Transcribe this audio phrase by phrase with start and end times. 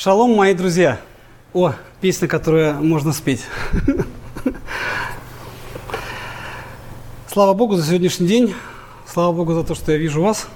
[0.00, 1.00] Шалом, мои друзья.
[1.52, 3.42] О, песня, которую можно спеть.
[7.26, 8.54] Слава Богу за сегодняшний день.
[9.12, 10.46] Слава Богу за то, что я вижу вас.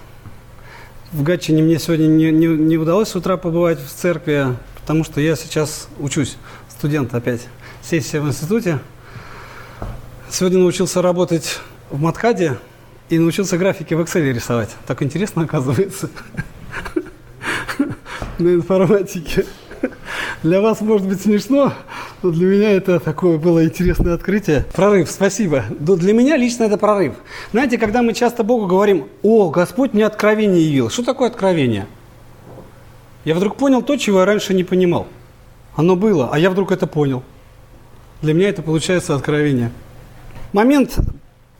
[1.10, 5.20] В Гатчине мне сегодня не, не, не удалось с утра побывать в церкви, потому что
[5.20, 6.36] я сейчас учусь,
[6.68, 7.40] студент опять.
[7.82, 8.78] Сессия в институте.
[10.30, 11.58] Сегодня научился работать
[11.90, 12.58] в Маткаде
[13.08, 14.70] и научился графики в Excel рисовать.
[14.86, 16.10] Так интересно оказывается
[18.42, 19.46] на информатике.
[20.42, 21.72] Для вас может быть смешно,
[22.22, 24.64] но для меня это такое было интересное открытие.
[24.72, 25.64] Прорыв, спасибо.
[25.70, 27.14] Для меня лично это прорыв.
[27.52, 30.90] Знаете, когда мы часто Богу говорим, о, Господь мне откровение явил.
[30.90, 31.86] Что такое откровение?
[33.24, 35.06] Я вдруг понял то, чего я раньше не понимал.
[35.74, 37.22] Оно было, а я вдруг это понял.
[38.20, 39.72] Для меня это получается откровение.
[40.52, 40.98] Момент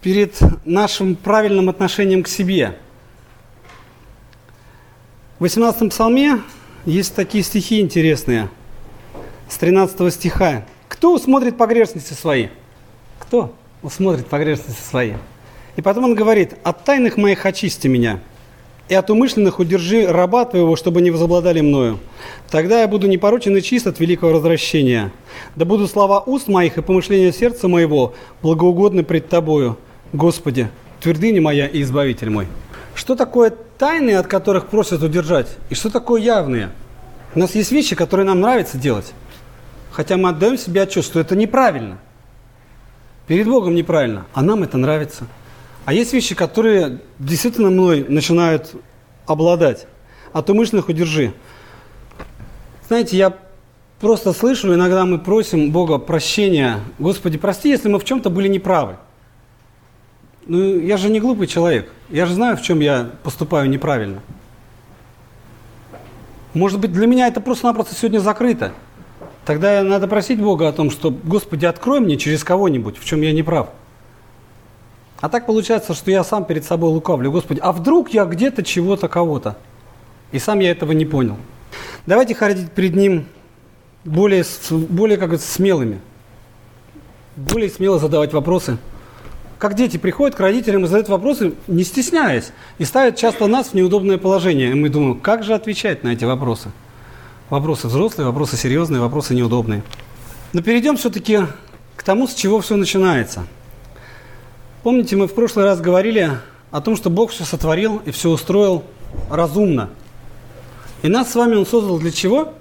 [0.01, 2.77] перед нашим правильным отношением к себе.
[5.39, 6.41] В 18 псалме
[6.85, 8.49] есть такие стихи интересные,
[9.49, 10.65] с 13 стиха.
[10.89, 12.49] Кто усмотрит погрешности свои?
[13.19, 15.13] Кто усмотрит погрешности свои?
[15.77, 18.21] И потом он говорит, от тайных моих очисти меня,
[18.89, 21.99] и от умышленных удержи раба твоего, чтобы не возобладали мною.
[22.51, 25.13] Тогда я буду непорочен и чист от великого возвращения.
[25.57, 29.79] Да будут слова уст моих и помышления сердца моего благоугодны пред тобою,
[30.13, 30.69] Господи,
[31.01, 32.49] твердыня моя и избавитель мой.
[32.95, 36.71] Что такое тайные, от которых просят удержать, и что такое явные?
[37.35, 39.13] У нас есть вещи, которые нам нравится делать,
[39.91, 41.99] хотя мы отдаем себе отчет, что это неправильно.
[43.27, 45.27] Перед Богом неправильно, а нам это нравится.
[45.85, 48.73] А есть вещи, которые действительно мной начинают
[49.27, 49.87] обладать.
[50.33, 51.33] От умышленных удержи.
[52.89, 53.37] Знаете, я
[54.01, 56.81] просто слышу, иногда мы просим Бога прощения.
[56.99, 58.97] Господи, прости, если мы в чем-то были неправы.
[60.47, 61.91] Ну, я же не глупый человек.
[62.11, 64.21] Я же знаю, в чем я поступаю неправильно.
[66.53, 68.73] Может быть, для меня это просто-напросто сегодня закрыто.
[69.45, 73.33] Тогда надо просить Бога о том, что, Господи, открой мне через кого-нибудь, в чем я
[73.33, 73.71] не прав.
[75.21, 77.31] А так получается, что я сам перед собой лукавлю.
[77.31, 79.57] Господи, а вдруг я где-то чего-то кого-то?
[80.33, 81.37] И сам я этого не понял.
[82.07, 83.27] Давайте ходить перед Ним
[84.05, 86.01] более, более как говорится, смелыми.
[87.37, 88.79] Более смело задавать вопросы
[89.63, 93.75] как дети приходят к родителям и задают вопросы, не стесняясь, и ставят часто нас в
[93.75, 94.73] неудобное положение.
[94.73, 96.73] И мы думаем, как же отвечать на эти вопросы?
[97.49, 99.85] Вопросы взрослые, вопросы серьезные, вопросы неудобные.
[100.53, 101.43] Но перейдем все-таки
[101.95, 103.47] к тому, с чего все начинается.
[104.83, 106.33] Помните, мы в прошлый раз говорили
[106.73, 108.83] о том, что Бог все сотворил и все устроил
[109.31, 109.91] разумно.
[111.03, 112.53] И нас с вами Он создал для чего?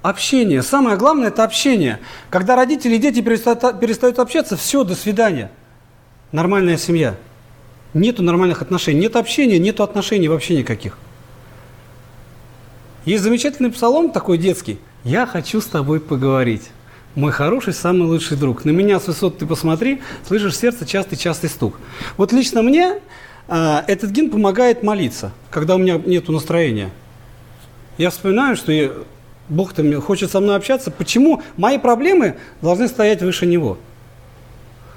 [0.00, 0.62] Общение.
[0.62, 2.00] Самое главное– это общение.
[2.30, 5.50] Когда родители и дети перестают, перестают общаться, все, до свидания–
[6.32, 7.16] нормальная семья.
[7.94, 10.98] Нету нормальных отношений, нет общения, нету отношений вообще никаких.
[13.04, 14.78] Есть замечательный псалом такой детский.
[15.04, 16.70] «Я хочу с тобой поговорить».
[17.14, 18.66] Мой хороший, самый лучший друг.
[18.66, 21.78] На меня с высот ты посмотри, слышишь сердце частый-частый стук.
[22.18, 23.00] Вот лично мне
[23.48, 26.90] э, этот гимн помогает молиться, когда у меня нет настроения.
[27.96, 28.72] Я вспоминаю, что
[29.48, 30.90] Бог-то хочет со мной общаться.
[30.90, 33.78] Почему мои проблемы должны стоять выше Него?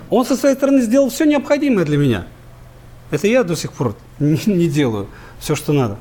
[0.09, 2.27] Он со своей стороны сделал все необходимое для меня.
[3.11, 5.07] Это я до сих пор не, делаю
[5.39, 5.97] все, что надо.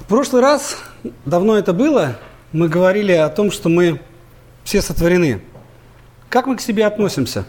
[0.00, 0.78] В прошлый раз,
[1.24, 2.18] давно это было,
[2.52, 4.00] мы говорили о том, что мы
[4.64, 5.42] все сотворены.
[6.28, 7.44] Как мы к себе относимся?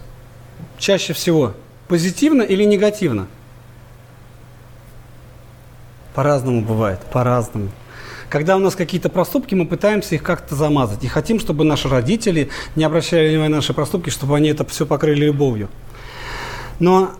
[0.78, 1.54] Чаще всего
[1.88, 3.28] позитивно или негативно?
[6.14, 7.70] По-разному бывает, по-разному.
[8.29, 11.03] Когда у нас какие-то проступки, мы пытаемся их как-то замазать.
[11.03, 14.85] И хотим, чтобы наши родители не обращали внимания на наши проступки, чтобы они это все
[14.85, 15.67] покрыли любовью.
[16.79, 17.12] Но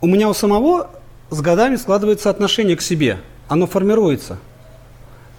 [0.00, 0.90] у меня у самого
[1.28, 3.20] с годами складывается отношение к себе.
[3.48, 4.38] Оно формируется.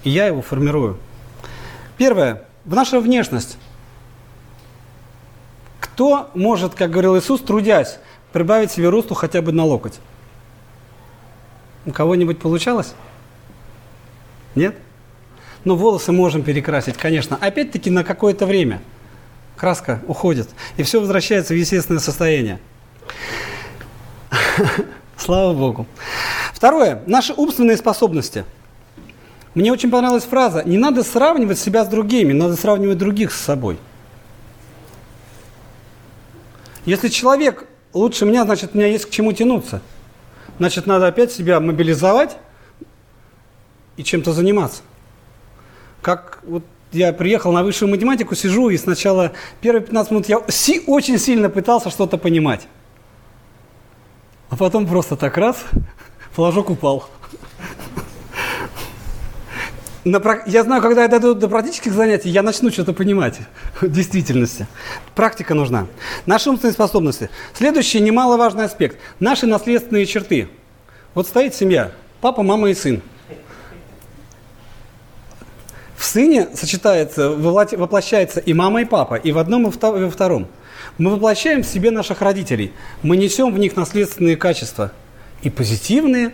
[0.04, 0.98] И я его формирую.
[1.98, 2.44] Первое.
[2.64, 3.58] В наша внешность.
[5.80, 7.98] Кто может, как говорил Иисус, трудясь,
[8.34, 10.00] прибавить себе росту хотя бы на локоть?
[11.88, 12.94] У кого-нибудь получалось?
[14.54, 14.76] Нет?
[15.68, 17.38] Но волосы можем перекрасить, конечно.
[17.42, 18.82] Опять-таки на какое-то время.
[19.58, 20.48] Краска уходит.
[20.78, 22.62] И все возвращается в естественное состояние.
[25.18, 25.86] Слава Богу.
[26.54, 27.04] Второе.
[27.06, 28.46] Наши умственные способности.
[29.56, 33.78] Мне очень понравилась фраза «Не надо сравнивать себя с другими, надо сравнивать других с собой».
[36.86, 39.82] Если человек лучше меня, значит, у меня есть к чему тянуться.
[40.60, 42.38] Значит, надо опять себя мобилизовать
[43.98, 44.82] и чем-то заниматься
[46.02, 50.84] как вот я приехал на высшую математику, сижу, и сначала первые 15 минут я си
[50.88, 52.68] очень сильно пытался что-то понимать.
[54.50, 55.58] А потом просто так раз,
[56.32, 57.10] флажок упал.
[60.46, 63.40] Я знаю, когда я дойду до практических занятий, я начну что-то понимать
[63.82, 64.66] в действительности.
[65.16, 65.88] Практика нужна.
[66.26, 67.30] Наши умственные способности.
[67.54, 68.98] Следующий немаловажный аспект.
[69.20, 70.48] Наши наследственные черты.
[71.14, 71.92] Вот стоит семья.
[72.22, 73.02] Папа, мама и сын.
[76.08, 80.48] Сыне сочетается, воплощается и мама, и папа, и в одном, и во втором.
[80.98, 82.72] Мы воплощаем в себе наших родителей.
[83.04, 84.94] Мы несем в них наследственные качества.
[85.42, 86.32] И позитивные,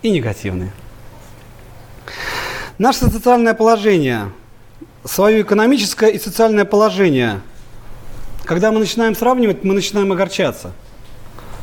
[0.00, 0.72] и негативные.
[2.78, 4.32] Наше социальное положение,
[5.04, 7.42] свое экономическое и социальное положение,
[8.46, 10.72] когда мы начинаем сравнивать, мы начинаем огорчаться.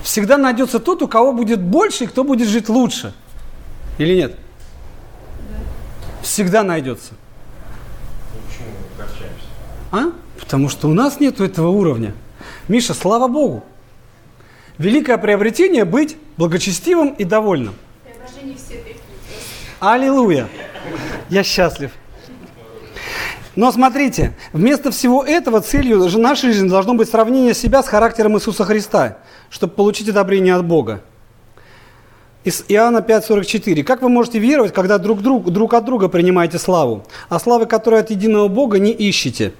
[0.03, 3.15] Всегда найдется тот, у кого будет больше и кто будет жить лучше.
[3.97, 4.35] Или нет?
[6.21, 7.13] Всегда найдется.
[9.93, 10.11] А?
[10.39, 12.15] Потому что у нас нет этого уровня.
[12.67, 13.63] Миша, слава Богу.
[14.79, 17.75] Великое приобретение быть благочестивым и довольным.
[19.79, 20.49] Аллилуйя.
[21.29, 21.91] Я счастлив.
[23.55, 28.65] Но смотрите, вместо всего этого целью нашей жизни должно быть сравнение себя с характером Иисуса
[28.65, 29.19] Христа,
[29.51, 31.03] чтобы получить одобрение от Бога.
[32.43, 33.83] Из Иоанна 5,44.
[33.83, 37.99] Как вы можете веровать, когда друг, друг, друг от друга принимаете славу, а славы, которой
[37.99, 39.53] от единого Бога, не ищете?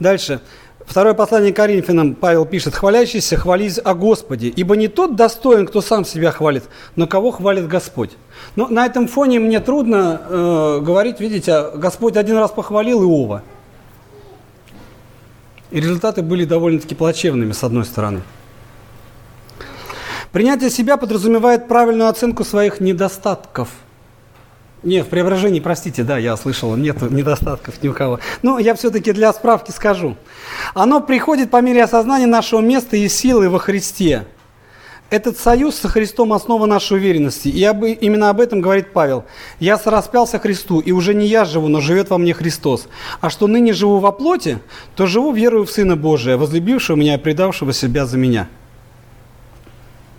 [0.00, 0.40] Дальше.
[0.88, 6.06] Второе послание Коринфянам Павел пишет, «Хвалящийся, хвались о Господе, ибо не тот достоин, кто сам
[6.06, 6.64] себя хвалит,
[6.96, 8.12] но кого хвалит Господь».
[8.56, 13.42] Но на этом фоне мне трудно э, говорить, видите, Господь один раз похвалил Иова.
[15.70, 18.22] И результаты были довольно-таки плачевными, с одной стороны.
[20.32, 23.68] Принятие себя подразумевает правильную оценку своих недостатков–
[24.82, 28.20] нет, в преображении, простите, да, я слышал, нет недостатков ни у кого.
[28.42, 30.16] Но я все-таки для справки скажу.
[30.74, 34.24] Оно приходит по мере осознания нашего места и силы во Христе.
[35.10, 37.48] Этот союз со Христом– основа нашей уверенности.
[37.48, 39.24] И об, именно об этом говорит Павел.
[39.58, 42.88] «Я сораспялся Христу, и уже не я живу, но живет во мне Христос.
[43.22, 44.58] А что ныне живу во плоти,
[44.96, 48.48] то живу верою в Сына Божия, возлюбившего меня и предавшего себя за меня».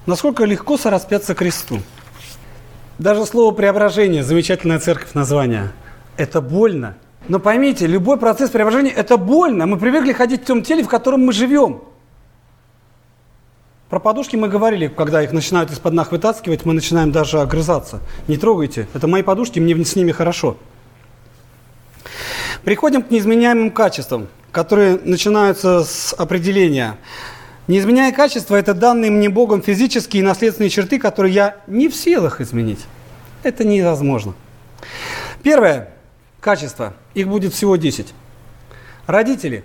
[0.07, 1.81] Насколько легко сораспяться Христу?
[2.99, 5.71] Даже слово преображение, замечательная церковь название,
[6.17, 6.95] это больно.
[7.29, 9.65] Но поймите, любой процесс преображения– это больно.
[9.65, 11.81] Мы привыкли ходить в том теле, в котором мы живем.
[13.89, 18.01] Про подушки мы говорили, когда их начинают из-под ног вытаскивать, мы начинаем даже огрызаться.
[18.27, 20.57] Не трогайте, это мои подушки, мне с ними хорошо.
[22.65, 26.97] Приходим к неизменяемым качествам, которые начинаются с определения.
[27.69, 32.42] Неизменяемые качества– это данные мне Богом физические и наследственные черты, которые я не в силах
[32.42, 32.80] изменить.
[33.44, 34.33] Это невозможно.
[35.44, 35.94] Первое–
[36.42, 36.95] качество.
[37.13, 38.12] Их будет всего 10.
[39.06, 39.63] Родители.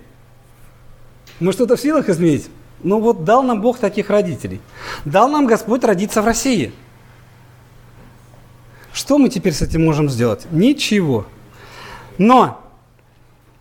[1.39, 2.47] Мы что-то в силах изменить?
[2.83, 4.61] Ну вот дал нам Бог таких родителей.
[5.03, 6.73] Дал нам Господь родиться в России.
[8.93, 10.45] Что мы теперь с этим можем сделать?
[10.51, 11.25] Ничего.
[12.19, 12.64] Но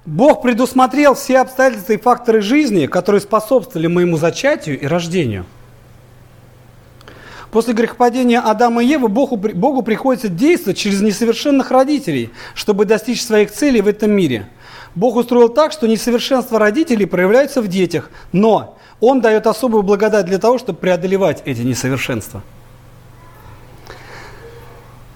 [0.07, 5.47] Бог предусмотрел все обстоятельства и факторы жизни, которые способствовали моему зачатию и рождению.
[7.51, 13.51] После грехопадения Адама и Евы Богу, Богу приходится действовать через несовершенных родителей, чтобы достичь своих
[13.51, 14.49] целей в этом мире.
[14.95, 20.39] Бог устроил так, что несовершенство родителей проявляется в детях, но Он дает особую благодать для
[20.39, 22.43] того, чтобы преодолевать эти несовершенства.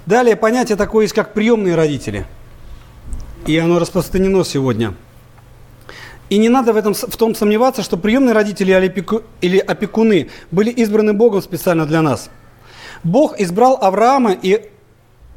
[0.06, 2.24] Далее понятие такое есть, как приемные родители–
[3.46, 4.94] и оно распространено сегодня.
[6.30, 8.72] И не надо в, этом, в том сомневаться, что приемные родители
[9.40, 12.30] или опекуны были избраны Богом специально для нас.
[13.02, 14.70] Бог избрал Авраама и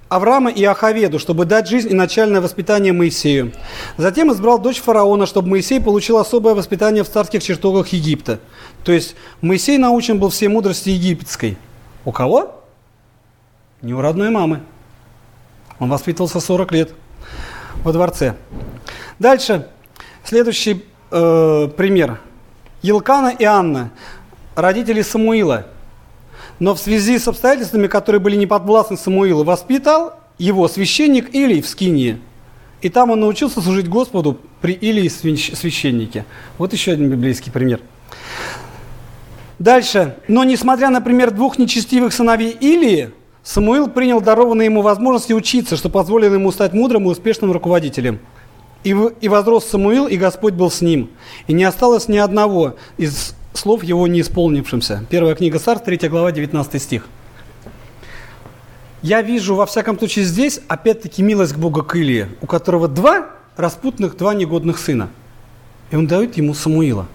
[0.10, 3.53] Авраама и Ахаведу, чтобы дать жизнь и начальное воспитание Моисею.
[3.96, 8.41] Затем избрал дочь фараона, чтобы Моисей получил особое воспитание в царских чертогах Египта.
[8.84, 11.58] То есть Моисей научен был всей мудрости египетской.
[12.03, 12.62] У кого?
[13.81, 14.60] Не у родной мамы.
[15.79, 16.91] Он воспитывался 40 лет
[17.83, 18.35] во дворце.
[19.19, 19.67] Дальше,
[20.23, 22.19] следующий э, пример.
[22.81, 23.91] Елкана и Анна,
[24.55, 25.67] родители Самуила.
[26.59, 31.67] Но в связи с обстоятельствами, которые были не подвластны Самуилу, воспитал его священник Илий в
[31.67, 32.19] Скинии.
[32.81, 36.25] И там он научился служить Господу при Илии священнике.
[36.57, 37.79] Вот еще один библейский пример.
[39.59, 40.17] Дальше.
[40.27, 43.11] Но несмотря, например, двух нечестивых сыновей Илии,
[43.43, 48.19] Самуил принял дарованные ему возможности учиться, что позволило ему стать мудрым и успешным руководителем.
[48.83, 51.10] И, и возрос Самуил, и Господь был с ним.
[51.48, 55.05] И не осталось ни одного из слов его не исполнившимся.
[55.10, 57.07] Первая книга Царств, 3 глава, 19 стих.
[59.01, 63.31] Я вижу, во всяком случае, здесь, опять-таки, милость к Богу к Илии, у которого два
[63.57, 65.10] распутных, два негодных сына.
[65.89, 67.07] И он дает ему Самуила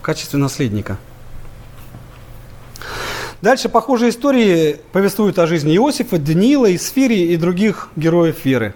[0.00, 0.98] в качестве наследника–
[3.42, 8.74] Дальше похожие истории повествуют о жизни Иосифа, Даниила, Исфирии и других героев веры.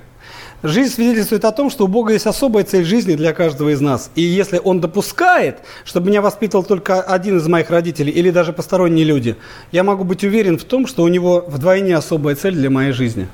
[0.62, 4.10] Жизнь свидетельствует о том, что у Бога есть особая цель жизни для каждого из нас.
[4.14, 9.04] И если Он допускает, чтобы меня воспитывал только один из моих родителей или даже посторонние
[9.04, 9.36] люди,
[9.70, 13.28] я могу быть уверен в том, что у Него вдвойне особая цель для моей жизни.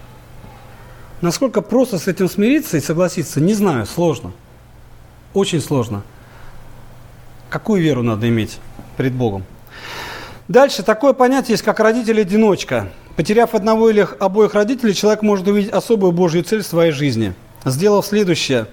[1.20, 4.32] Насколько просто с этим смириться и согласиться, не знаю, сложно.
[5.32, 6.02] Очень сложно.
[7.50, 8.58] Какую веру надо иметь
[8.96, 9.44] перед Богом?
[10.50, 12.88] Дальше такое понятие есть, как родитель-одиночка.
[13.14, 17.34] Потеряв одного или обоих родителей, человек может увидеть особую Божью цель в своей жизни.
[17.64, 18.66] Сделав следующее,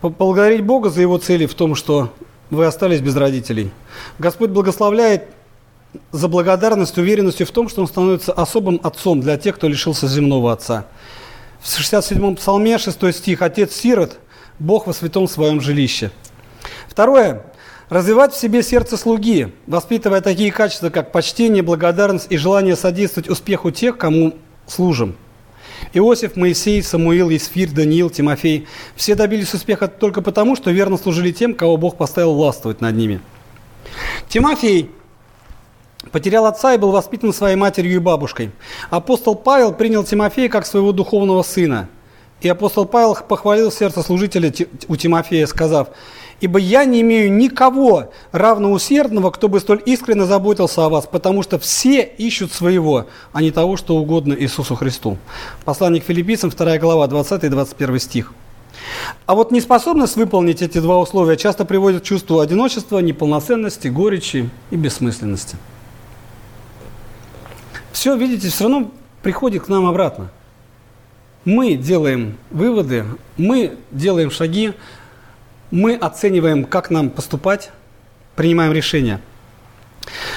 [0.00, 2.14] поблагодарить Бога за его цели в том, что
[2.48, 3.72] вы остались без родителей.
[4.20, 5.24] Господь благословляет
[6.12, 10.52] за благодарность, уверенностью в том, что Он становится особым отцом для тех, кто лишился земного
[10.52, 10.86] отца.
[11.60, 14.20] В 67-м псалме, 6 стих, «Отец сирот,
[14.60, 16.12] Бог во святом своем жилище».
[16.86, 17.42] Второе.
[17.90, 23.70] Развивать в себе сердце слуги, воспитывая такие качества, как почтение, благодарность и желание содействовать успеху
[23.70, 24.34] тех, кому
[24.66, 25.16] служим.
[25.92, 31.54] Иосиф, Моисей, Самуил, Исфир, Даниил, Тимофей– все добились успеха только потому, что верно служили тем,
[31.54, 33.20] кого Бог поставил властвовать над ними.
[34.28, 34.90] Тимофей
[36.10, 38.50] потерял отца и был воспитан своей матерью и бабушкой.
[38.88, 41.88] Апостол Павел принял Тимофея как своего духовного сына.
[42.40, 44.52] И апостол Павел похвалил сердце служителя
[44.88, 45.88] у Тимофея, сказав–
[46.40, 51.58] Ибо я не имею никого равноусердного, кто бы столь искренне заботился о вас, потому что
[51.58, 55.18] все ищут своего, а не того, что угодно Иисусу Христу.
[55.64, 58.32] Послание к филиппийцам, 2 глава, 20 и 21 стих.
[59.26, 64.76] А вот неспособность выполнить эти два условия часто приводит к чувству одиночества, неполноценности, горечи и
[64.76, 65.56] бессмысленности.
[67.92, 68.90] Все, видите, все равно
[69.22, 70.30] приходит к нам обратно.
[71.44, 73.04] Мы делаем выводы,
[73.36, 74.72] мы делаем шаги,
[75.74, 77.72] мы оцениваем, как нам поступать,
[78.36, 79.20] принимаем решения.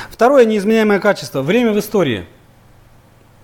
[0.10, 2.26] Второе неизменяемое качество– время в истории.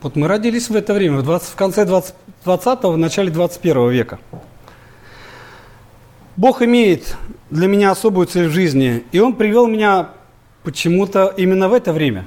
[0.01, 3.89] Вот мы родились в это время, в, 20, в конце 20, 20 в начале 21
[3.89, 4.19] века.
[6.35, 7.15] Бог имеет
[7.51, 10.09] для меня особую цель в жизни, и Он привел меня
[10.63, 12.25] почему-то именно в это время.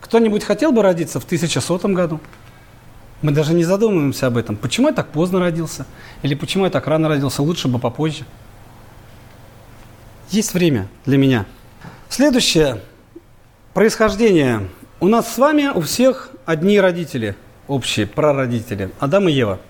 [0.00, 2.20] Кто-нибудь хотел бы родиться в 1100 году?
[3.22, 4.56] Мы даже не задумываемся об этом.
[4.56, 5.86] Почему я так поздно родился?
[6.22, 7.42] Или почему я так рано родился?
[7.42, 8.24] Лучше бы попозже.
[10.30, 11.46] Есть время для меня.
[12.08, 12.82] Следующее.
[13.72, 14.68] Происхождение.
[15.00, 17.36] У нас с вами у всех одни родители,
[17.68, 18.90] общие, прародители.
[18.98, 19.60] Адам и Ева.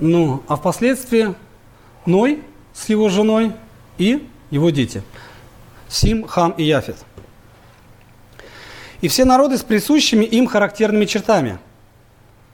[0.00, 1.34] Ну, а впоследствии
[2.06, 3.52] Ной с его женой
[3.98, 5.02] и его дети.
[5.88, 6.96] Сим, Хам и Яфет.
[9.00, 11.58] И все народы с присущими им характерными чертами–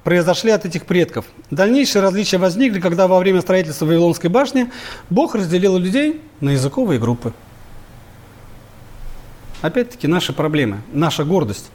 [0.09, 1.27] произошли от этих предков.
[1.51, 4.71] Дальнейшие различия возникли, когда во время строительства Вавилонской башни
[5.11, 7.35] Бог разделил людей на языковые группы.
[9.61, 11.71] Опять-таки наши проблемы, наша гордость.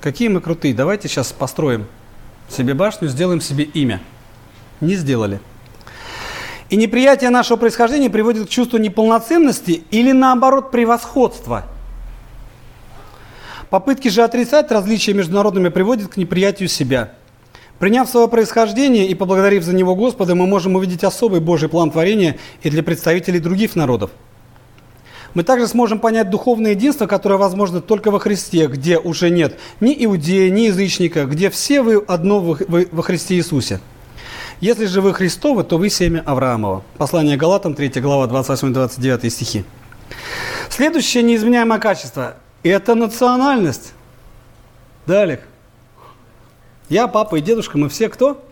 [0.00, 1.86] Какие мы крутые, давайте сейчас построим
[2.48, 4.00] себе башню, сделаем себе имя.
[4.80, 5.38] Не сделали.
[6.70, 11.66] И неприятие нашего происхождения приводит к чувству неполноценности или наоборот превосходства.
[13.68, 17.12] Попытки же отрицать различия между народами приводят к неприятию себя–
[17.80, 22.36] Приняв свое происхождение и поблагодарив за него Господа, мы можем увидеть особый Божий план творения
[22.62, 24.10] и для представителей других народов.
[25.32, 29.96] Мы также сможем понять духовное единство, которое возможно только во Христе, где уже нет ни
[30.04, 33.80] иудея, ни язычника, где все вы одно во Христе Иисусе.
[34.60, 36.82] Если же вы Христовы, то вы семя Авраамова.
[36.98, 39.64] Послание Галатам, 3 глава, 28-29 стихи.
[40.68, 43.94] Следующее неизменяемое качество– это национальность.
[45.06, 45.40] Далее.
[46.90, 48.44] Я, папа и дедушка, мы все кто?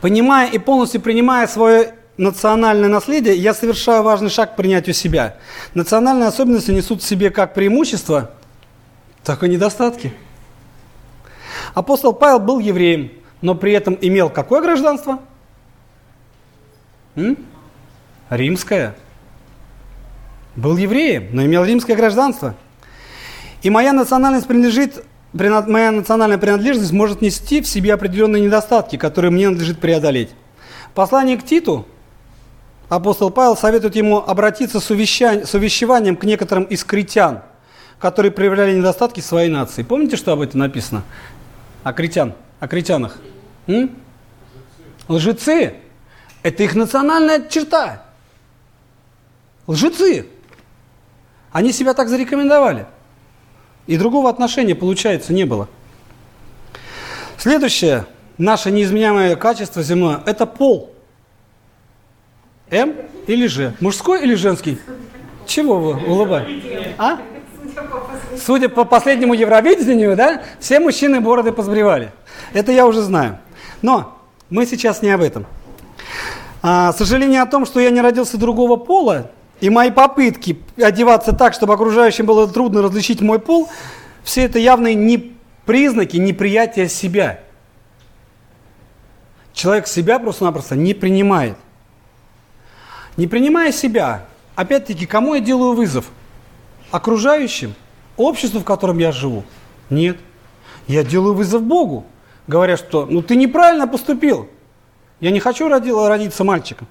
[0.00, 5.36] Понимая и полностью принимая свое национальное наследие, я совершаю важный шаг к принятию себя.
[5.74, 8.30] Национальные особенности несут в себе как преимущества,
[9.22, 10.14] так и недостатки.
[11.74, 15.20] Апостол Павел был евреем, но при этом имел какое гражданство?
[17.16, 17.36] М?
[18.30, 18.96] Римское.
[20.56, 22.54] Был евреем, но имел римское гражданство–
[23.62, 29.48] и моя национальность принадлежит, моя национальная принадлежность может нести в себе определенные недостатки, которые мне
[29.48, 30.30] надлежит преодолеть.
[30.94, 31.86] Послание к Титу
[32.88, 37.42] апостол Павел советует ему обратиться с, увещанием, с увещеванием к некоторым из критян,
[37.98, 39.82] которые проявляли недостатки своей нации.
[39.82, 41.02] Помните, что об этом написано?
[41.84, 43.16] О критян, о критянах.
[43.68, 43.96] М?
[45.08, 45.74] Лжецы.
[46.42, 48.02] Это их национальная черта.
[49.68, 50.26] Лжецы.
[51.52, 52.86] Они себя так зарекомендовали.
[53.92, 55.68] И другого отношения, получается, не было.
[57.36, 58.06] Следующее
[58.38, 60.94] наше неизменяемое качество земное– это пол.
[62.70, 62.94] М
[63.26, 63.76] или же?
[63.80, 64.78] Мужской или женский?
[65.44, 66.94] Чего вы улыбаетесь?
[66.96, 67.18] А?
[68.42, 72.12] Судя по последнему Евровидению, да, все мужчины бороды позбривали.
[72.54, 73.40] Это я уже знаю.
[73.82, 74.18] Но
[74.48, 75.44] мы сейчас не об этом.
[76.62, 79.30] А, сожаление о том, что я не родился другого пола,
[79.62, 83.70] и мои попытки одеваться так, чтобы окружающим было трудно различить мой пол,
[84.24, 87.38] все это явные не признаки неприятия себя.
[89.52, 91.56] Человек себя просто-напросто не принимает.
[93.16, 94.26] Не принимая себя,
[94.56, 96.06] опять-таки, кому я делаю вызов?
[96.90, 97.76] Окружающим?
[98.16, 99.44] Обществу, в котором я живу?
[99.90, 100.18] Нет.
[100.88, 102.04] Я делаю вызов Богу,
[102.48, 104.48] говоря, что ну ты неправильно поступил.
[105.20, 106.88] Я не хочу родиться мальчиком.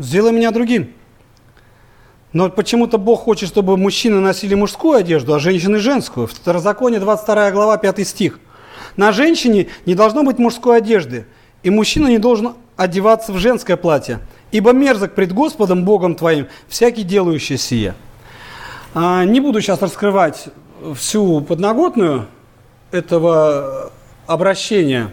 [0.00, 0.92] Сделай меня другим.
[2.32, 6.26] Но почему-то Бог хочет, чтобы мужчины носили мужскую одежду, а женщины женскую.
[6.26, 8.38] В Второзаконие 22 глава 5 стих.
[8.96, 11.26] На женщине не должно быть мужской одежды,
[11.62, 14.20] и мужчина не должен одеваться в женское платье,
[14.52, 17.94] ибо мерзок пред Господом Богом твоим всякий делающий сие.
[18.94, 20.46] А, не буду сейчас раскрывать
[20.94, 22.26] всю подноготную
[22.90, 23.92] этого
[24.26, 25.12] обращения,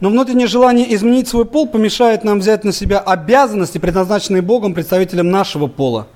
[0.00, 5.30] но внутреннее желание изменить свой пол помешает нам взять на себя обязанности, предназначенные Богом представителям
[5.30, 6.08] нашего пола.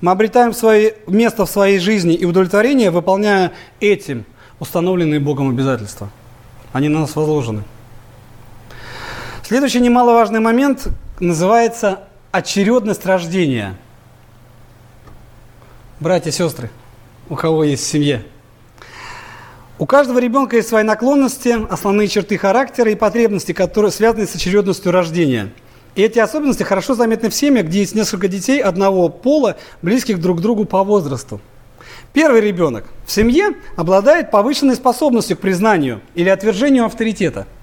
[0.00, 4.24] Мы обретаем свои, место в своей жизни и удовлетворение, выполняя этим
[4.58, 6.10] установленные Богом обязательства.
[6.72, 7.62] Они на нас возложены.
[9.42, 12.00] Следующий немаловажный момент называется
[12.32, 13.76] очередность рождения.
[15.98, 16.70] Братья сестры,
[17.28, 18.24] у кого есть в семье.
[19.80, 24.92] У каждого ребенка есть свои наклонности, основные черты характера и потребности, которые связаны с очередностью
[24.92, 25.52] рождения.
[25.96, 30.38] И эти особенности хорошо заметны в семьях, где есть несколько детей одного пола, близких друг
[30.38, 31.40] к другу по возрасту.
[32.12, 37.48] Первый ребенок в семье обладает повышенной способностью к признанию или отвержению авторитета–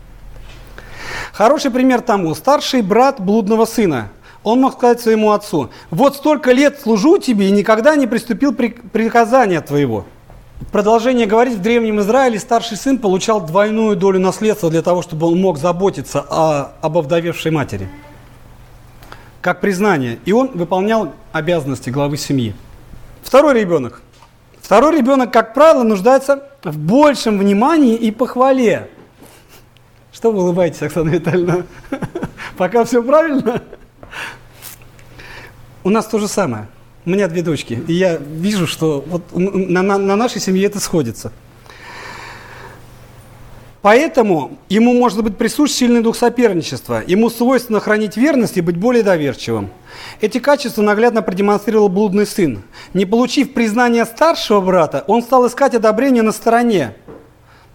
[1.34, 2.34] Хороший пример тому.
[2.34, 4.10] Старший брат блудного сына.
[4.44, 8.70] Он мог сказать своему отцу, вот столько лет служу тебе и никогда не приступил при
[8.70, 10.06] приказания твоего.
[10.72, 15.40] Продолжение говорить, в Древнем Израиле старший сын получал двойную долю наследства для того, чтобы он
[15.40, 17.88] мог заботиться о, об овдовевшей матери.
[19.42, 20.20] Как признание.
[20.26, 22.54] И он выполнял обязанности главы семьи.
[23.24, 24.02] Второй ребенок.
[24.62, 28.90] Второй ребенок, как правило, нуждается в большем внимании и похвале.
[30.12, 31.64] Что вы улыбаетесь, Оксана Витальевна?
[32.58, 33.62] Пока все правильно?
[35.84, 36.68] У нас то же самое.
[37.08, 37.82] У меня две дочки.
[37.88, 41.32] И я вижу, что вот на, на, на нашей семье это сходится.
[43.82, 47.02] Поэтому ему может быть присущ сильный дух соперничества.
[47.08, 49.70] Ему свойственно хранить верность и быть более доверчивым.
[50.20, 52.62] Эти качества наглядно продемонстрировал блудный сын.
[52.94, 56.94] Не получив признания старшего брата, он стал искать одобрение на стороне.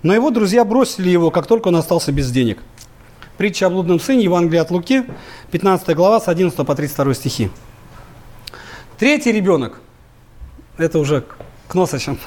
[0.02, 2.58] Но его друзья бросили его, как только он остался без денег.
[3.38, 5.04] Притча о блудном сыне, Евангелие от Луки,
[5.52, 7.50] 15 глава, с 11 по 32 стихи.
[9.02, 9.80] Третий ребенок,
[10.78, 11.24] это уже
[11.66, 12.20] к носочам.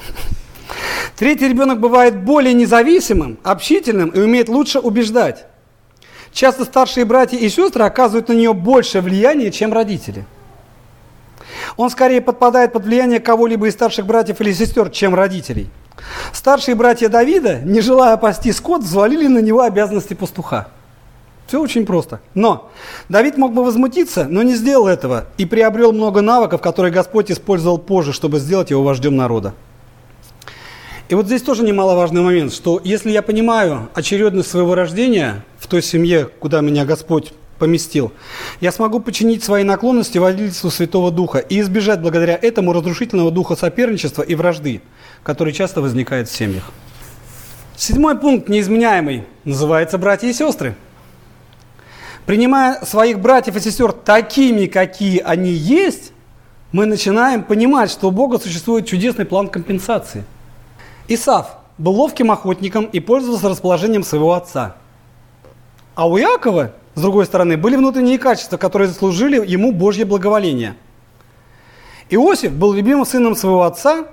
[1.16, 5.46] Третий ребенок бывает более независимым, общительным и умеет лучше убеждать.
[6.34, 10.26] Часто старшие братья и сестры оказывают на нее больше влияния, чем родители.
[11.78, 15.70] Он скорее подпадает под влияние кого-либо из старших братьев или сестер, чем родителей–
[16.32, 20.68] Старшие братья Давида, не желая пасти скот, взвалили на него обязанности пастуха.
[21.46, 22.20] Все очень просто.
[22.34, 22.70] Но
[23.08, 27.78] Давид мог бы возмутиться, но не сделал этого и приобрел много навыков, которые Господь использовал
[27.78, 29.54] позже, чтобы сделать его вождем народа.
[31.08, 35.80] И вот здесь тоже немаловажный момент, что если я понимаю очередность своего рождения в той
[35.82, 38.12] семье, куда меня Господь поместил,
[38.60, 44.22] я смогу починить свои наклонности водительству Святого Духа и избежать благодаря этому разрушительного духа соперничества
[44.22, 44.82] и вражды,
[45.22, 46.64] который часто возникает в семьях.
[47.76, 50.74] Седьмой пункт, неизменяемый, называется «братья и сестры».
[52.26, 56.12] Принимая своих братьев и сестер такими, какие они есть,
[56.72, 60.24] мы начинаем понимать, что у Бога существует чудесный план компенсации.
[61.08, 64.76] Исав был ловким охотником и пользовался расположением своего отца.
[65.94, 70.74] А у Якова, с другой стороны, были внутренние качества, которые заслужили ему Божье благоволение.
[72.10, 74.06] Иосиф был любимым сыном своего отца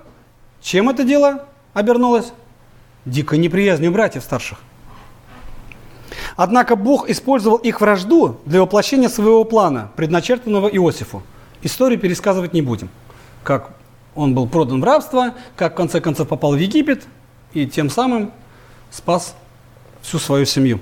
[0.64, 2.32] чем это дело обернулось?
[3.04, 4.60] Дикой неприязнью братьев старших.
[6.36, 11.22] Однако Бог использовал их вражду для воплощения своего плана, предначертанного Иосифу.
[11.62, 12.90] Историю пересказывать не будем.
[13.44, 13.72] Как
[14.16, 17.04] он был продан в рабство, как в конце концов попал в Египет
[17.54, 18.32] и тем самым
[18.92, 19.36] спас
[20.02, 20.80] всю свою семью.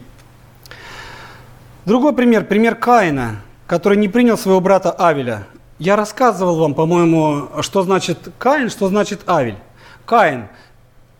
[1.86, 5.48] Другой пример, пример Каина, который не принял своего брата Авеля.
[5.80, 9.58] Я рассказывал вам, по-моему, что значит Каин, что значит Авель.
[10.06, 10.48] Каин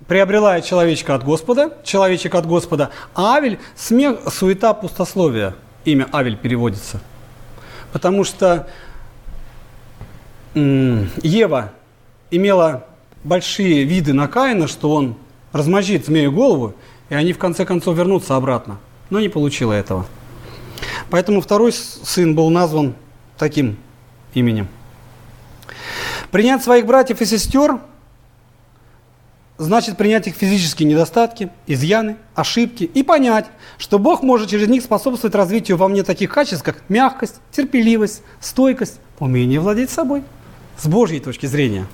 [0.08, 5.56] приобрела человечка от Господа, человечек от Господа, а Авель– смех, суета, пустословие.
[5.86, 7.02] Имя Авель переводится.
[7.92, 8.68] Потому что
[10.54, 11.72] Ева
[12.30, 12.86] имела
[13.24, 15.16] большие виды на Каина, что он
[15.52, 16.76] размозжит змею голову,
[17.10, 18.80] и они в конце концов вернутся обратно.
[19.10, 20.06] Но не получила этого.
[21.10, 22.96] Поэтому второй сын был назван
[23.38, 23.78] таким
[24.34, 24.68] именем.
[26.32, 27.80] Принять своих братьев и сестер
[29.58, 33.46] значит принять их физические недостатки, изъяны, ошибки и понять,
[33.78, 39.00] что Бог может через них способствовать развитию во мне таких качеств, как мягкость, терпеливость, стойкость,
[39.20, 40.24] умение владеть собой
[40.78, 41.86] с Божьей точки зрения.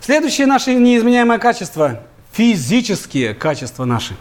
[0.00, 2.00] Следующее наше неизменяемое качество–
[2.32, 4.16] физические качества наши.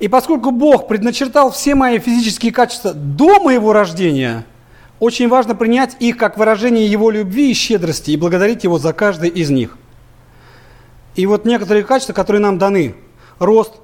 [0.00, 4.44] И поскольку Бог предначертал все мои физические качества до моего рождения,
[5.00, 9.28] очень важно принять их как выражение Его любви и щедрости и благодарить Его за каждый
[9.28, 9.76] из них.
[11.14, 12.94] И вот некоторые качества, которые нам даны.
[13.38, 13.74] Рост,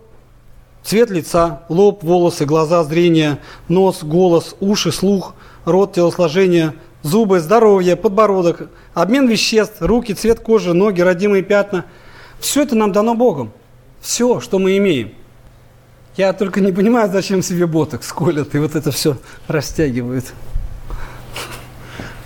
[0.82, 3.38] цвет лица, лоб, волосы, глаза, зрение,
[3.68, 11.00] нос, голос, уши, слух, рот, телосложение, зубы, здоровье, подбородок, обмен веществ, руки, цвет кожи, ноги,
[11.00, 11.84] родимые пятна.
[12.40, 13.52] Все это нам дано Богом.
[14.00, 15.12] Все, что мы имеем.
[16.16, 19.16] Я только не понимаю, зачем себе боток сколят и вот это все
[19.46, 20.32] растягивают.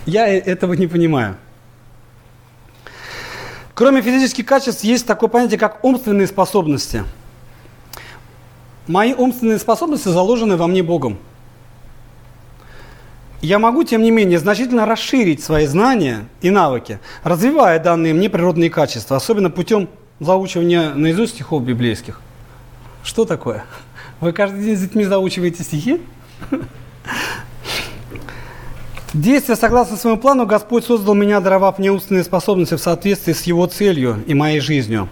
[0.07, 1.37] Я э, этого не понимаю.
[3.75, 7.05] Кроме физических качеств, есть такое понятие, как умственные способности.
[8.87, 11.19] Мои умственные способности заложены во мне Богом.
[13.41, 18.71] Я могу, тем не менее, значительно расширить свои знания и навыки, развивая данные мне природные
[18.71, 19.89] качества, особенно путем
[20.21, 22.21] заучивания наизусть стихов библейских.
[23.03, 23.65] Что такое?
[24.21, 26.01] Вы каждый день с детьми заучиваете стихи?
[29.15, 33.65] Действие согласно своему плану Господь создал меня, даровав мне умственные способности в соответствии с Его
[33.67, 35.09] целью и моей жизнью.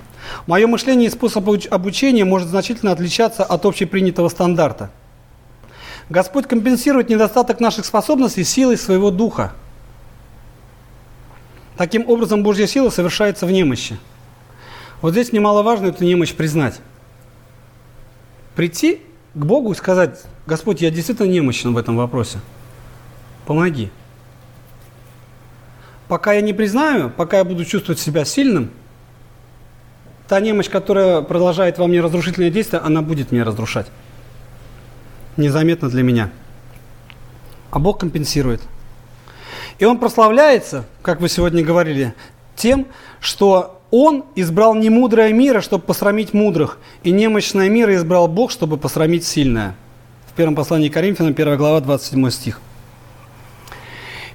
[0.49, 4.91] Мое мышление и способ обучения может значительно отличаться от общепринятого стандарта.
[6.09, 9.53] Господь компенсирует недостаток наших способностей силой своего духа.
[11.77, 13.99] Таким образом, Божья сила совершается в немощи.
[15.01, 16.81] Вот здесь немаловажно эту немощь признать.
[18.57, 19.01] Прийти
[19.35, 22.41] к Богу и сказать, Господь, я действительно немощен в этом вопросе–
[23.47, 23.91] помоги.
[26.09, 28.71] Пока я не признаю, пока я буду чувствовать себя сильным,
[30.29, 33.87] та немощь, которая продолжает во мне разрушительное действие, она будет меня разрушать.
[35.37, 36.31] Незаметно для меня.
[37.71, 38.61] А Бог компенсирует.
[39.79, 42.15] И Он прославляется, как вы сегодня говорили,
[42.57, 42.87] тем,
[43.21, 49.25] что Он избрал немудрое мира, чтобы посрамить мудрых, и немощное мира избрал Бог, чтобы посрамить
[49.25, 49.75] сильное.
[50.27, 52.61] В первом послании Коринфянам, 1 глава, 27 стих.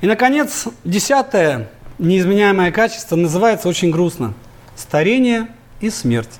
[0.01, 4.33] И, наконец, десятое неизменяемое качество называется очень грустно.
[4.75, 5.47] Старение
[5.79, 6.39] и смерть.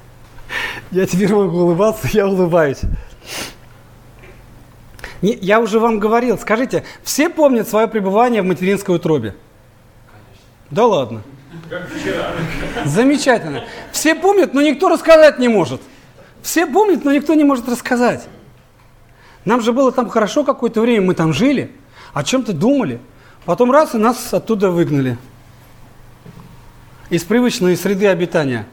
[0.92, 2.82] Я теперь могу улыбаться, я улыбаюсь.
[5.22, 9.36] Не, я уже вам говорил, скажите, все помнят свое пребывание в материнской утробе?
[10.70, 11.24] Да ладно.
[11.70, 12.34] Как вчера.
[12.86, 13.64] Замечательно.
[13.92, 15.82] Все помнят, но никто рассказать не может.
[16.44, 18.28] Все помнят, но никто не может рассказать.
[19.44, 21.72] Нам же было там хорошо какое-то время, мы там жили,
[22.14, 23.00] о чем-то думали.
[23.48, 25.18] Потом раз, и нас оттуда выгнали.
[27.10, 28.68] Из привычной среды обитания.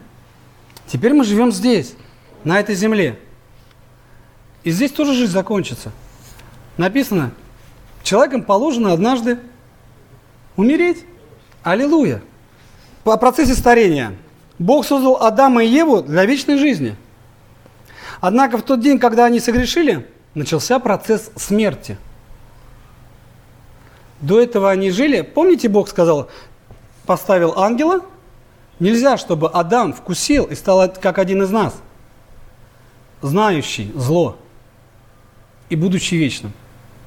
[0.89, 1.95] Теперь мы живем здесь,
[2.43, 3.17] на этой земле.
[4.65, 5.93] И здесь тоже жизнь закончится.
[6.77, 7.31] Написано,
[8.03, 9.39] человеком положено однажды
[10.57, 11.05] умереть.
[11.63, 12.21] Аллилуйя.
[13.05, 14.17] По процессе старения.
[14.59, 16.97] Бог создал Адама и Еву для вечной жизни.
[18.21, 21.97] Однако в тот день, когда они согрешили, начался процесс смерти–
[24.21, 25.21] до этого они жили.
[25.23, 26.29] Помните, Бог сказал,
[27.07, 28.01] поставил ангела?
[28.81, 31.75] Нельзя, чтобы Адам вкусил и стал как один из нас,
[33.23, 34.37] знающий зло
[35.69, 36.53] и будучи вечным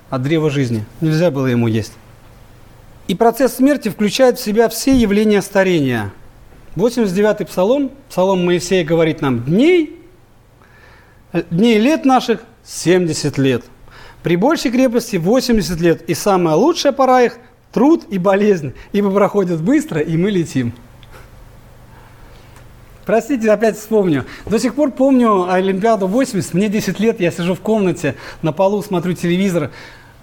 [0.09, 0.85] от древа жизни.
[1.01, 1.93] Нельзя было ему есть.
[3.07, 6.13] И процесс смерти включает в себя все явления старения.
[6.75, 9.99] 89-й псалом, псалом Моисея говорит нам, дней,
[11.49, 13.65] дней лет наших 70 лет–
[14.23, 17.37] при большей крепости 80 лет, и самая лучшая пора их–
[17.71, 20.73] труд и болезнь, ибо проходят быстро, и мы летим.
[23.05, 24.25] Простите, опять вспомню.
[24.45, 28.81] До сих пор помню Олимпиаду 80, мне 10 лет, я сижу в комнате, на полу
[28.81, 29.71] смотрю телевизор,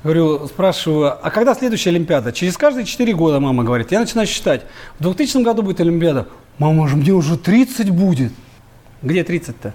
[0.02, 2.32] говорю, спрашиваю, а когда следующая Олимпиада?
[2.32, 3.90] Через каждые 4 года, мама говорит.
[3.90, 4.62] Я начинаю считать.
[4.98, 6.28] В 2000 году будет Олимпиада.
[6.58, 8.32] Мама же, мне уже 30 будет.
[9.00, 9.72] Где 30-то?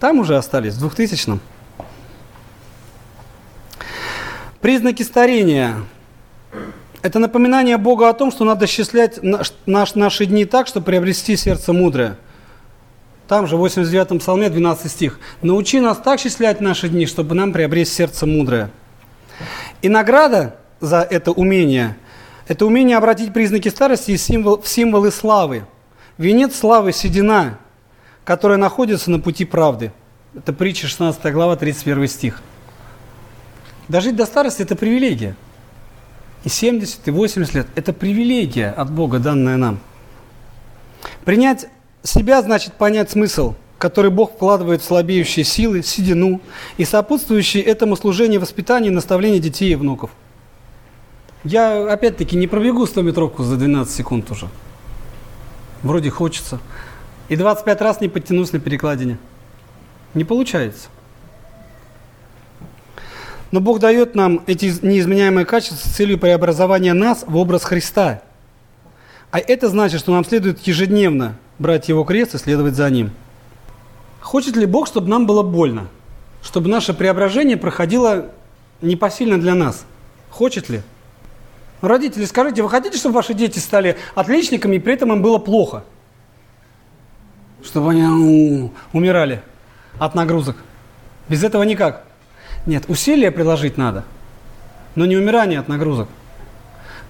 [0.00, 1.38] Там уже остались, в 2000 -м.
[4.64, 5.74] Признаки старения.
[7.02, 11.74] Это напоминание Бога о том, что надо счислять наш, наши дни так, чтобы приобрести сердце
[11.74, 12.16] мудрое.
[13.28, 15.20] Там же, в 89-м псалме, 12 стих.
[15.42, 18.70] «Научи нас так счислять наши дни, чтобы нам приобрести сердце мудрое».
[19.82, 21.98] И награда за это умение–
[22.48, 25.66] это умение обратить признаки старости в, символ, в символы славы.
[26.16, 27.58] Венец славы– седина,
[28.24, 29.92] которая находится на пути правды.
[30.34, 32.42] Это притча 16 глава, 31 стих.
[33.88, 35.36] Дожить до старости– это привилегия.
[36.44, 39.78] И 70, и 80 лет– это привилегия от Бога, данная нам.
[41.24, 41.66] Принять
[42.02, 46.40] себя значит понять смысл, который Бог вкладывает в слабеющие силы, седину
[46.76, 50.10] и сопутствующие этому служение воспитания и наставления детей и внуков.
[51.44, 54.48] Я, опять-таки, не пробегу 100-метровку за 12 секунд уже.
[55.82, 56.58] Вроде хочется.
[57.28, 59.18] И 25 раз не подтянусь на перекладине.
[60.14, 60.88] Не получается.
[63.54, 68.20] Но Бог дает нам эти неизменяемые качества с целью преобразования нас в образ Христа.
[69.30, 73.12] А это значит, что нам следует ежедневно брать Его крест и следовать за Ним.
[74.20, 75.86] Хочет ли Бог, чтобы нам было больно?
[76.42, 78.26] Чтобы наше преображение проходило
[78.82, 79.84] непосильно для нас?
[80.30, 80.82] Хочет ли?
[81.80, 85.84] Родители, скажите, вы хотите, чтобы ваши дети стали отличниками, и при этом им было плохо?
[87.62, 89.42] Чтобы они умирали
[90.00, 90.56] от нагрузок?
[91.28, 92.02] Без этого никак.
[92.66, 94.04] Нет, усилия приложить надо,
[94.94, 96.08] но не умирание от нагрузок.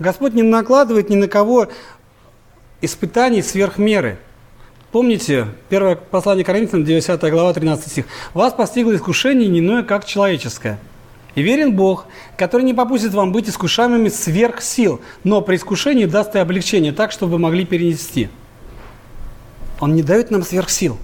[0.00, 1.68] Господь не накладывает ни на кого
[2.80, 4.18] испытаний сверх меры.
[4.90, 8.06] Помните, первое послание Коринфянам, 9 глава, 13 стих.
[8.32, 10.78] «Вас постигло искушение не иное, как человеческое.
[11.34, 16.34] И верен Бог, который не попустит вам быть искушаемыми сверх сил, но при искушении даст
[16.36, 18.28] и облегчение так, чтобы вы могли перенести».
[19.80, 20.98] Он не дает нам сверх сил.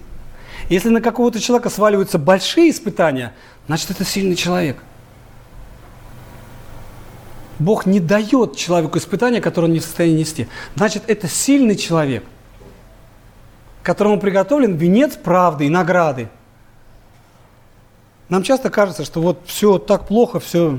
[0.71, 3.35] Если на какого-то человека сваливаются большие испытания,
[3.67, 4.79] значит, это сильный человек.
[7.59, 10.47] Бог не дает человеку испытания, которое он не в состоянии нести.
[10.77, 12.25] Значит, это сильный человек,
[13.83, 16.29] которому приготовлен венец правды и награды.
[18.29, 20.79] Нам часто кажется, что вот все так плохо, все.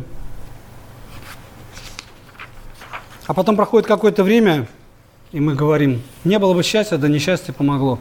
[3.28, 4.70] А потом проходит какое-то время,
[5.34, 8.00] и мы говорим, не было бы счастья, да несчастье помогло.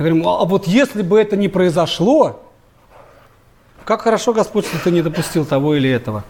[0.00, 2.42] Говорим, а вот если бы это не произошло,
[3.84, 6.24] как хорошо, Господь, что ты не допустил того или этого.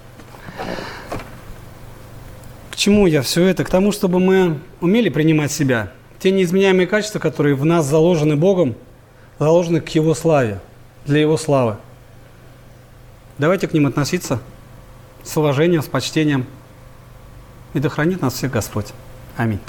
[2.73, 3.63] К чему я все это?
[3.63, 5.93] К тому, чтобы мы умели принимать себя.
[6.19, 8.75] Те неизменяемые качества, которые в нас заложены Богом,
[9.39, 10.59] заложены к Его славе,
[11.07, 11.77] для Его славы.
[13.39, 14.41] Давайте к ним относиться
[15.23, 16.45] с уважением, с почтением.
[17.75, 18.89] И да хранит нас всех Господь.
[19.37, 19.61] Аминь.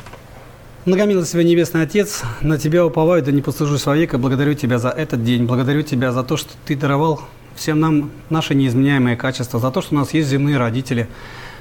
[0.83, 5.23] Многомилостивый Небесный Отец, на Тебя уповаю, да не послужусь вовек, и благодарю Тебя за этот
[5.23, 7.21] день, благодарю Тебя за то, что Ты даровал
[7.53, 11.07] всем нам наши неизменяемые качества, за то, что у нас есть земные родители,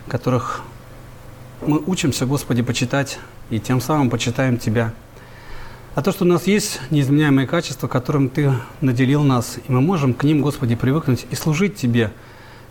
[0.09, 0.63] которых
[1.67, 3.19] мы учимся, Господи, почитать,
[3.51, 4.95] и тем самым почитаем Тебя.
[5.95, 10.15] А то, что у нас есть неизменяемые качества, которым Ты наделил нас, и мы можем
[10.15, 12.11] к ним, Господи, привыкнуть и служить Тебе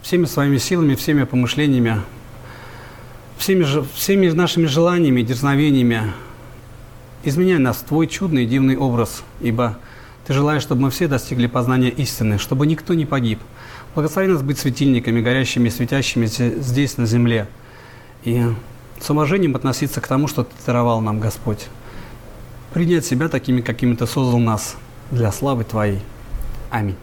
[0.02, 2.02] всеми своими силами, всеми помышлениями,
[3.38, 6.12] всеми, всеми нашими желаниями, дерзновениями,
[7.24, 9.78] Изменяй нас в Твой чудный и дивный образ, ибо
[10.26, 13.40] Ты желаешь, чтобы мы все достигли познания истины, чтобы никто не погиб.
[13.94, 17.48] Благослови нас быть светильниками, горящими, светящимися здесь, на земле.
[18.24, 18.44] И
[19.02, 21.68] с уважением относиться к тому, что Ты даровал нам, Господь.
[22.74, 24.78] Принять себя такими, какими Ты создал нас
[25.12, 26.00] для славы Твоей.
[26.70, 26.96] Аминь.